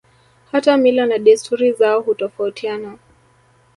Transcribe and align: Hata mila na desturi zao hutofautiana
Hata 0.51 0.77
mila 0.77 1.05
na 1.05 1.17
desturi 1.17 1.73
zao 1.73 2.01
hutofautiana 2.01 2.97